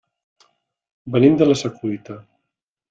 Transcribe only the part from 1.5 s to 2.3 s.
la Secuita.